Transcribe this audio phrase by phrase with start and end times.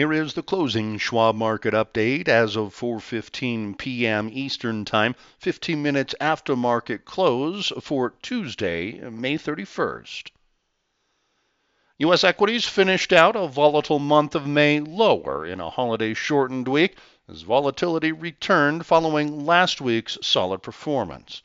[0.00, 4.30] Here is the closing Schwab market update as of 4:15 p.m.
[4.32, 10.30] Eastern Time, 15 minutes after market close for Tuesday, May 31st.
[11.98, 12.24] U.S.
[12.24, 16.96] equities finished out a volatile month of May lower in a holiday shortened week
[17.28, 21.42] as volatility returned following last week's solid performance.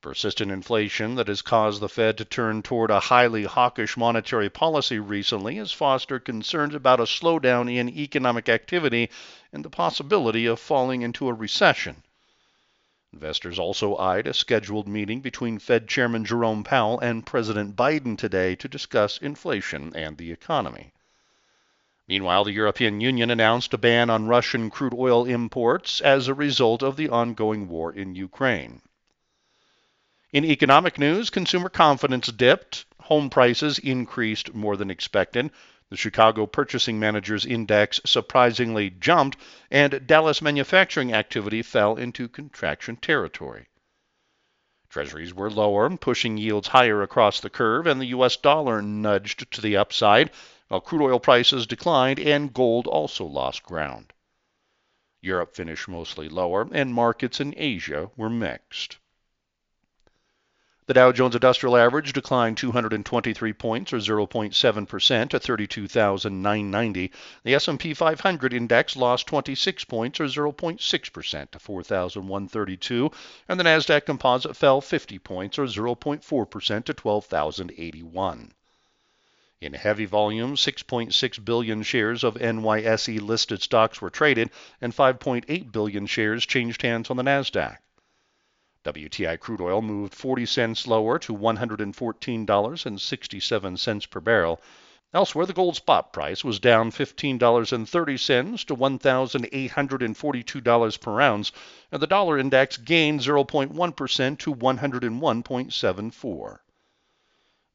[0.00, 5.00] Persistent inflation that has caused the Fed to turn toward a highly hawkish monetary policy
[5.00, 9.10] recently has fostered concerns about a slowdown in economic activity
[9.52, 12.04] and the possibility of falling into a recession.
[13.12, 18.54] Investors also eyed a scheduled meeting between Fed Chairman Jerome Powell and President Biden today
[18.54, 20.92] to discuss inflation and the economy.
[22.06, 26.84] Meanwhile, the European Union announced a ban on Russian crude oil imports as a result
[26.84, 28.80] of the ongoing war in Ukraine.
[30.30, 35.50] In economic news, consumer confidence dipped, home prices increased more than expected,
[35.88, 39.38] the Chicago Purchasing Managers Index surprisingly jumped,
[39.70, 43.68] and Dallas manufacturing activity fell into contraction territory.
[44.90, 48.36] Treasuries were lower, pushing yields higher across the curve, and the U.S.
[48.36, 50.30] dollar nudged to the upside,
[50.68, 54.12] while crude oil prices declined and gold also lost ground.
[55.22, 58.97] Europe finished mostly lower, and markets in Asia were mixed.
[60.88, 67.12] The Dow Jones Industrial Average declined 223 points or 0.7% to 32,990.
[67.44, 73.10] The S&P 500 index lost 26 points or 0.6% to 4,132,
[73.50, 78.52] and the Nasdaq Composite fell 50 points or 0.4% to 12,081.
[79.60, 84.48] In heavy volume, 6.6 billion shares of NYSE listed stocks were traded,
[84.80, 87.76] and 5.8 billion shares changed hands on the Nasdaq.
[88.84, 94.60] WTI crude oil moved 40 cents lower to $114.67 per barrel.
[95.12, 101.52] Elsewhere, the gold spot price was down $15.30 to $1,842 per ounce,
[101.90, 106.58] and the dollar index gained 0.1% to 101.74.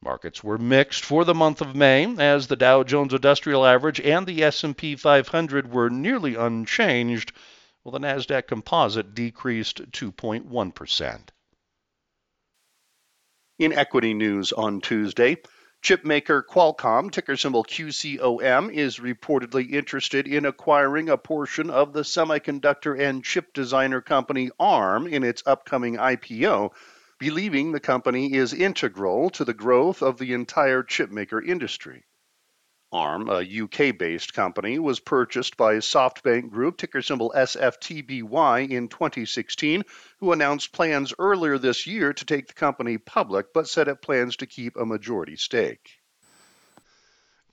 [0.01, 4.28] Markets were mixed for the month of May as the Dow Jones Industrial Average and
[4.28, 7.33] the S&P 500 were nearly unchanged
[7.83, 11.19] while the Nasdaq Composite decreased 2.1%.
[13.59, 15.38] In equity news on Tuesday,
[15.83, 22.97] chipmaker Qualcomm, ticker symbol QCOM, is reportedly interested in acquiring a portion of the semiconductor
[22.97, 26.72] and chip designer company ARM in its upcoming IPO,
[27.19, 32.05] believing the company is integral to the growth of the entire chipmaker industry.
[32.93, 39.83] ARM, a UK based company, was purchased by SoftBank Group, ticker symbol SFTBY, in 2016,
[40.19, 44.37] who announced plans earlier this year to take the company public, but said it plans
[44.37, 45.89] to keep a majority stake.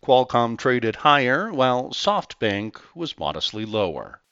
[0.02, 4.22] Qualcomm traded higher, while SoftBank was modestly lower.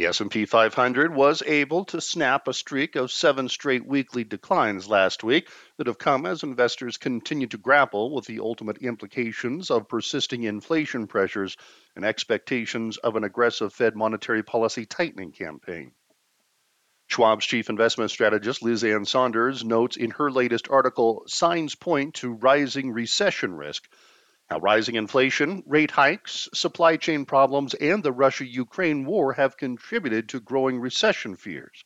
[0.00, 5.22] The S&P 500 was able to snap a streak of seven straight weekly declines last
[5.22, 5.46] week
[5.76, 11.06] that have come as investors continue to grapple with the ultimate implications of persisting inflation
[11.06, 11.58] pressures
[11.94, 15.92] and expectations of an aggressive Fed monetary policy tightening campaign.
[17.08, 22.32] Schwab's chief investment strategist Liz Ann Sonders notes in her latest article signs point to
[22.32, 23.86] rising recession risk
[24.50, 30.28] now, rising inflation, rate hikes, supply chain problems, and the Russia Ukraine war have contributed
[30.30, 31.84] to growing recession fears.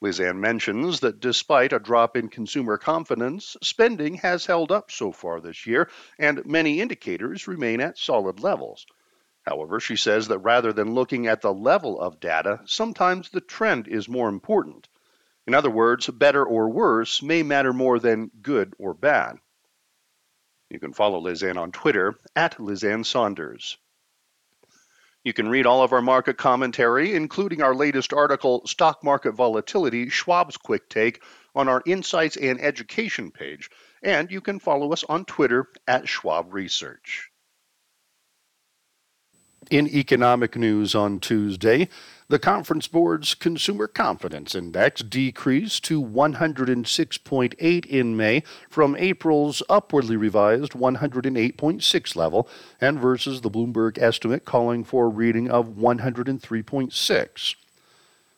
[0.00, 5.10] Liz Ann mentions that despite a drop in consumer confidence, spending has held up so
[5.10, 5.90] far this year,
[6.20, 8.86] and many indicators remain at solid levels.
[9.42, 13.88] However, she says that rather than looking at the level of data, sometimes the trend
[13.88, 14.88] is more important.
[15.48, 19.38] In other words, better or worse may matter more than good or bad.
[20.70, 23.78] You can follow Liz Ann on Twitter at Liz Ann Sonders.
[25.22, 30.08] You can read all of our market commentary, including our latest article, Stock Market Volatility
[30.08, 31.20] Schwab's Quick Take,
[31.54, 33.70] on our Insights and Education page.
[34.02, 37.30] And you can follow us on Twitter at Schwab Research.
[39.68, 41.88] In economic news on Tuesday,
[42.28, 50.72] the Conference Board's Consumer Confidence Index decreased to 106.8 in May from April's upwardly revised
[50.72, 52.48] 108.6 level
[52.80, 57.54] and versus the Bloomberg estimate calling for a reading of 103.6.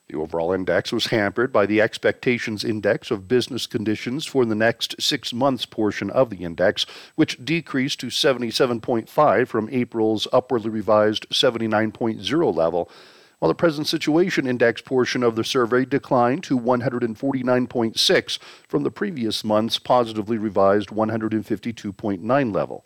[0.08, 5.00] The overall index was hampered by the expectations index of business conditions for the next
[5.00, 12.54] six months portion of the index, which decreased to 77.5 from April's upwardly revised 79.0
[12.54, 12.90] level,
[13.38, 19.44] while the present situation index portion of the survey declined to 149.6 from the previous
[19.44, 22.84] month's positively revised 152.9 level.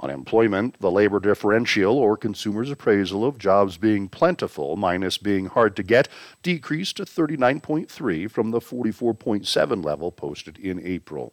[0.00, 5.82] Unemployment, the labor differential or consumers' appraisal of jobs being plentiful minus being hard to
[5.84, 6.08] get,
[6.42, 11.32] decreased to 39.3 from the 44.7 level posted in April.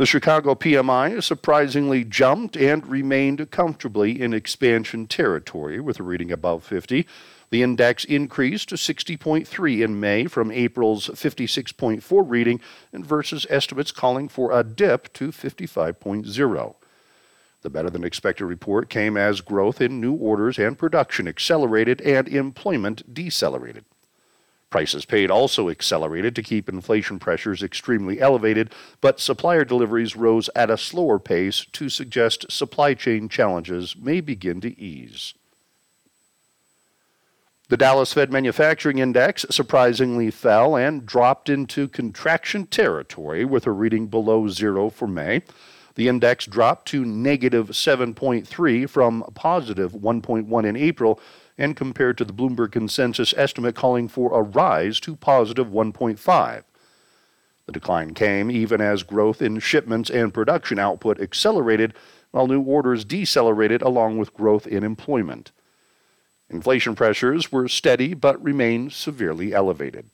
[0.00, 6.64] The Chicago PMI surprisingly jumped and remained comfortably in expansion territory with a reading above
[6.64, 7.06] 50.
[7.50, 12.62] The index increased to 60.3 in May from April's 56.4 reading
[12.94, 16.74] and versus estimates calling for a dip to 55.0.
[17.60, 22.26] The better than expected report came as growth in new orders and production accelerated and
[22.26, 23.84] employment decelerated.
[24.70, 30.70] Prices paid also accelerated to keep inflation pressures extremely elevated, but supplier deliveries rose at
[30.70, 35.34] a slower pace to suggest supply chain challenges may begin to ease.
[37.68, 44.06] The Dallas Fed Manufacturing Index surprisingly fell and dropped into contraction territory with a reading
[44.06, 45.42] below zero for May.
[45.94, 51.20] The index dropped to negative 7.3 from positive 1.1 in April,
[51.58, 56.62] and compared to the Bloomberg consensus estimate calling for a rise to positive 1.5.
[57.66, 61.94] The decline came even as growth in shipments and production output accelerated,
[62.30, 65.52] while new orders decelerated along with growth in employment.
[66.48, 70.10] Inflation pressures were steady but remained severely elevated.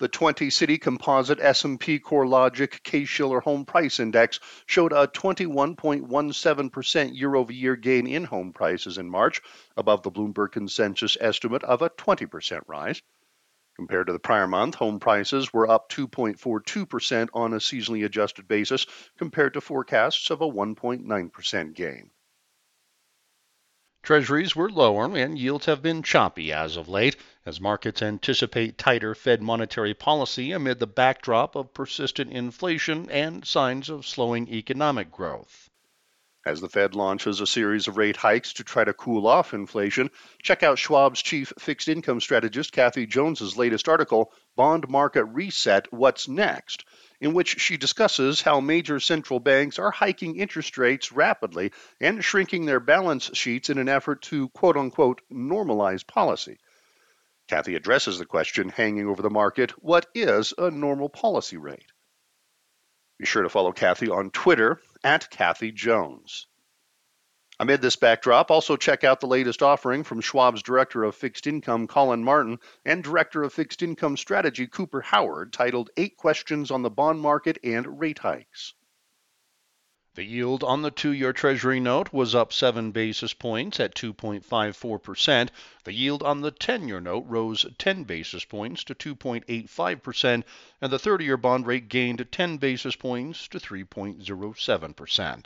[0.00, 8.22] The 20-city composite S&P CoreLogic Case-Shiller Home Price Index showed a 21.17% year-over-year gain in
[8.22, 9.42] home prices in March,
[9.76, 13.02] above the Bloomberg consensus estimate of a 20% rise.
[13.74, 18.86] Compared to the prior month, home prices were up 2.42% on a seasonally adjusted basis
[19.16, 22.12] compared to forecasts of a 1.9% gain.
[24.08, 27.14] Treasuries were lower and yields have been choppy as of late
[27.44, 33.90] as markets anticipate tighter Fed monetary policy amid the backdrop of persistent inflation and signs
[33.90, 35.67] of slowing economic growth.
[36.48, 40.10] As the Fed launches a series of rate hikes to try to cool off inflation,
[40.42, 46.26] check out Schwab's chief fixed income strategist Kathy Jones's latest article, Bond Market Reset What's
[46.26, 46.86] Next?
[47.20, 52.64] in which she discusses how major central banks are hiking interest rates rapidly and shrinking
[52.64, 56.56] their balance sheets in an effort to quote unquote normalize policy.
[57.48, 61.92] Kathy addresses the question hanging over the market what is a normal policy rate?
[63.18, 66.46] Be sure to follow Kathy on Twitter at Kathy Jones.
[67.60, 71.88] Amid this backdrop, also check out the latest offering from Schwab's Director of Fixed Income,
[71.88, 76.90] Collin Martin, and Director of Fixed Income Strategy, Cooper Howard, titled Eight Questions on the
[76.90, 78.74] Bond Market and Rate Hikes.
[80.18, 85.48] The yield on the two year Treasury note was up seven basis points at 2.54%.
[85.84, 90.42] The yield on the 10 year note rose 10 basis points to 2.85%,
[90.80, 95.44] and the 30 year bond rate gained 10 basis points to 3.07%.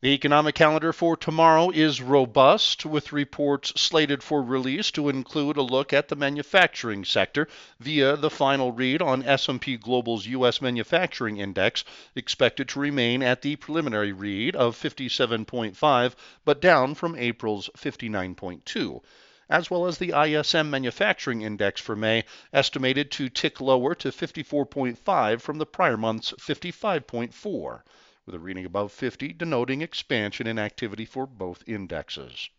[0.00, 5.62] The economic calendar for tomorrow is robust, with reports slated for release to include a
[5.62, 7.48] look at the manufacturing sector
[7.80, 10.60] via the final read on S&P Global's U.S.
[10.62, 11.82] Manufacturing Index,
[12.14, 19.02] expected to remain at the preliminary read of 57.5, but down from April's 59.2
[19.50, 22.22] as well as the ISM Manufacturing Index for May,
[22.52, 27.80] estimated to tick lower to 54.5 from the prior month's 55.4
[28.28, 32.50] with a reading above 50 denoting expansion in activity for both indexes.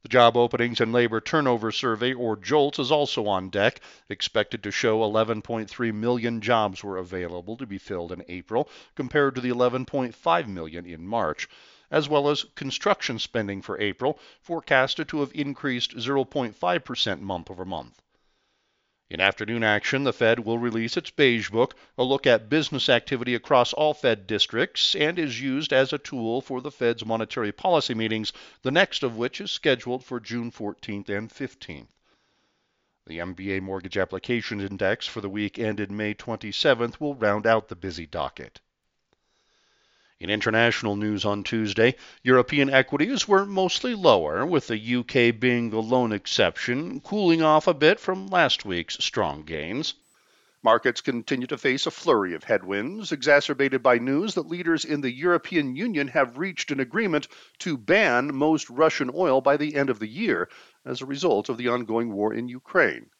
[0.00, 4.70] The Job Openings and Labor Turnover Survey, or JOLTS, is also on deck, expected to
[4.70, 10.46] show 11.3 million jobs were available to be filled in April, compared to the 11.5
[10.46, 11.46] million in March,
[11.90, 18.00] as well as construction spending for April, forecasted to have increased 0.5% month over month.
[19.12, 23.34] In afternoon action, the Fed will release its Beige Book, a look at business activity
[23.34, 27.92] across all Fed districts, and is used as a tool for the Fed's monetary policy
[27.92, 31.88] meetings, the next of which is scheduled for June 14th and 15th.
[33.04, 37.76] The MBA Mortgage Application Index for the week ended May 27th will round out the
[37.76, 38.62] busy docket.
[40.22, 45.82] In international news on Tuesday, European equities were mostly lower, with the UK being the
[45.82, 49.94] lone exception, cooling off a bit from last week's strong gains.
[50.62, 55.10] Markets continue to face a flurry of headwinds, exacerbated by news that leaders in the
[55.10, 57.26] European Union have reached an agreement
[57.58, 60.48] to ban most Russian oil by the end of the year
[60.84, 63.10] as a result of the ongoing war in Ukraine.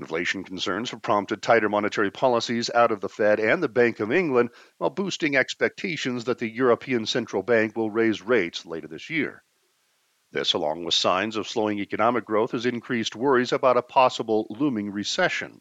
[0.00, 4.10] Inflation concerns have prompted tighter monetary policies out of the Fed and the Bank of
[4.10, 9.44] England, while boosting expectations that the European Central Bank will raise rates later this year.
[10.32, 14.90] This, along with signs of slowing economic growth, has increased worries about a possible looming
[14.90, 15.60] recession.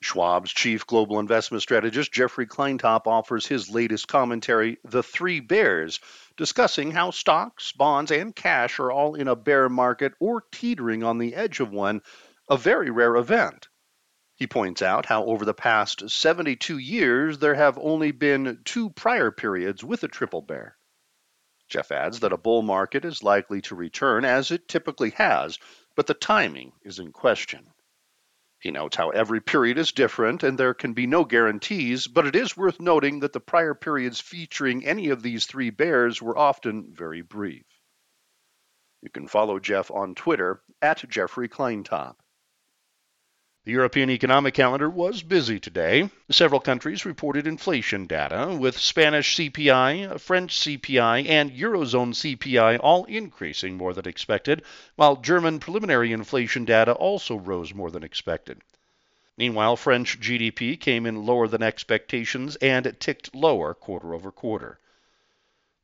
[0.00, 6.00] Schwab's chief global investment strategist Jeffrey Kleintop offers his latest commentary, The Three Bears,
[6.38, 11.18] discussing how stocks, bonds, and cash are all in a bear market or teetering on
[11.18, 12.00] the edge of one,
[12.48, 13.68] a very rare event.
[14.34, 19.30] He points out how over the past 72 years there have only been two prior
[19.30, 20.76] periods with a triple bear.
[21.68, 25.58] Jeff adds that a bull market is likely to return as it typically has,
[25.94, 27.72] but the timing is in question.
[28.58, 32.36] He notes how every period is different and there can be no guarantees, but it
[32.36, 36.92] is worth noting that the prior periods featuring any of these three bears were often
[36.92, 37.66] very brief.
[39.00, 42.16] You can follow Jeff on Twitter at Jeffrey Kleintop.
[43.64, 46.10] The European economic calendar was busy today.
[46.28, 53.76] Several countries reported inflation data, with Spanish CPI, French CPI, and Eurozone CPI all increasing
[53.76, 54.64] more than expected,
[54.96, 58.62] while German preliminary inflation data also rose more than expected.
[59.38, 64.80] Meanwhile, French GDP came in lower than expectations and ticked lower quarter over quarter.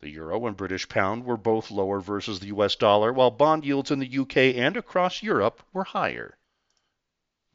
[0.00, 3.92] The euro and British pound were both lower versus the US dollar, while bond yields
[3.92, 6.38] in the UK and across Europe were higher.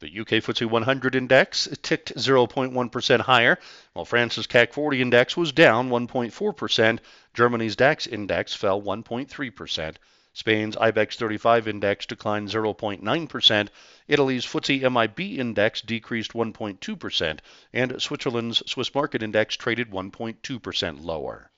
[0.03, 3.57] The UK FTSE 100 index ticked 0.1% higher,
[3.93, 6.99] while France's CAC 40 index was down 1.4%.
[7.33, 9.95] Germany's DAX index fell 1.3%.
[10.33, 13.69] Spain's IBEX 35 index declined 0.9%.
[14.09, 17.39] Italy's FTSE MIB index decreased 1.2%,
[17.71, 21.49] and Switzerland's Swiss market index traded 1.2% lower.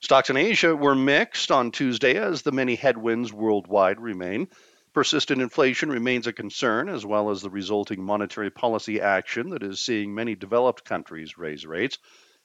[0.00, 4.48] Stocks in Asia were mixed on Tuesday as the many headwinds worldwide remain.
[4.96, 9.84] Persistent inflation remains a concern, as well as the resulting monetary policy action that is
[9.84, 11.98] seeing many developed countries raise rates.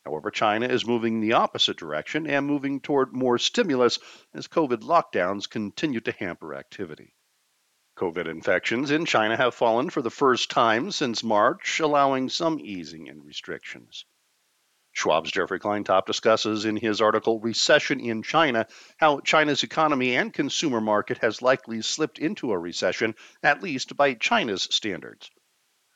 [0.03, 3.99] However, China is moving in the opposite direction and moving toward more stimulus
[4.33, 7.15] as COVID lockdowns continue to hamper activity.
[7.97, 13.07] COVID infections in China have fallen for the first time since March, allowing some easing
[13.07, 14.03] in restrictions.
[14.93, 18.67] Schwab's Jeffrey Kleintop discusses in his article Recession in China
[18.97, 24.13] how China's economy and consumer market has likely slipped into a recession, at least by
[24.13, 25.31] China's standards.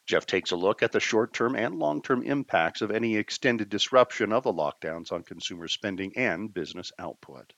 [0.06, 3.70] Jeff takes a look at the short term and long term impacts of any extended
[3.70, 7.54] disruption of the lockdowns on consumer spending and business output.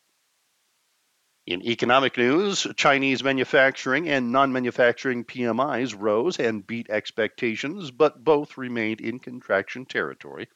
[1.45, 8.57] In economic news, Chinese manufacturing and non manufacturing PMIs rose and beat expectations, but both
[8.57, 10.47] remained in contraction territory.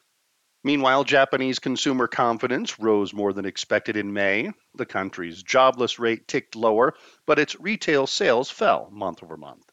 [0.64, 4.52] Meanwhile, Japanese consumer confidence rose more than expected in May.
[4.74, 6.94] The country's jobless rate ticked lower,
[7.26, 9.64] but its retail sales fell month over month.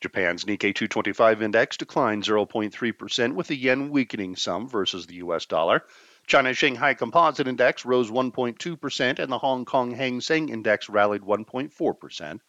[0.00, 5.84] Japan's Nikkei 225 index declined 0.3%, with the yen weakening some versus the US dollar.
[6.26, 12.40] China's Shanghai Composite Index rose 1.2%, and the Hong Kong Hang Seng Index rallied 1.4%.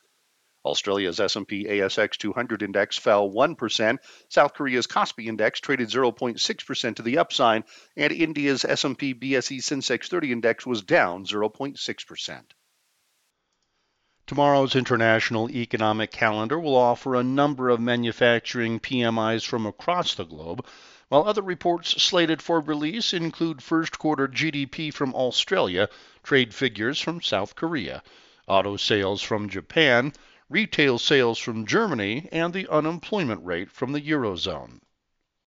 [0.66, 3.98] Australia's S&P ASX 200 index fell 1%.
[4.30, 7.64] South Korea's Kospi index traded 0.6% to the upside,
[7.98, 12.44] and India's S&P BSE Sensex 30 index was down 0.6%.
[14.26, 20.66] Tomorrow's international economic calendar will offer a number of manufacturing PMIs from across the globe,
[21.10, 25.90] while other reports slated for release include first quarter GDP from Australia,
[26.24, 28.02] trade figures from South Korea,
[28.48, 30.14] auto sales from Japan,
[30.50, 34.82] retail sales from Germany, and the unemployment rate from the Eurozone.